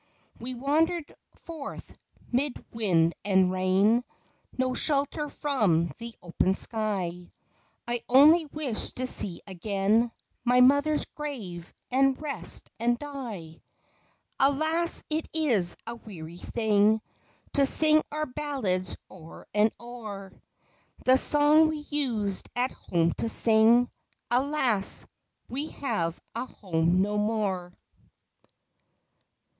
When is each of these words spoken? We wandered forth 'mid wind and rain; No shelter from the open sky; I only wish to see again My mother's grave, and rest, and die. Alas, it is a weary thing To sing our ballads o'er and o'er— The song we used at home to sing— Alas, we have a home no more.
We 0.39 0.55
wandered 0.55 1.13
forth 1.35 1.95
'mid 2.31 2.65
wind 2.71 3.13
and 3.23 3.51
rain; 3.51 4.01
No 4.57 4.73
shelter 4.73 5.29
from 5.29 5.91
the 5.99 6.15
open 6.23 6.55
sky; 6.55 7.31
I 7.87 8.01
only 8.09 8.47
wish 8.47 8.93
to 8.93 9.05
see 9.05 9.43
again 9.45 10.09
My 10.43 10.59
mother's 10.59 11.05
grave, 11.05 11.71
and 11.91 12.19
rest, 12.19 12.71
and 12.79 12.97
die. 12.97 13.61
Alas, 14.39 15.03
it 15.11 15.29
is 15.35 15.77
a 15.85 15.93
weary 15.97 16.37
thing 16.39 16.99
To 17.53 17.67
sing 17.67 18.01
our 18.11 18.25
ballads 18.25 18.97
o'er 19.11 19.45
and 19.53 19.71
o'er— 19.79 20.33
The 21.05 21.15
song 21.15 21.67
we 21.67 21.77
used 21.91 22.49
at 22.55 22.71
home 22.71 23.11
to 23.19 23.29
sing— 23.29 23.87
Alas, 24.31 25.05
we 25.47 25.67
have 25.67 26.19
a 26.33 26.47
home 26.47 27.03
no 27.03 27.19
more. 27.19 27.71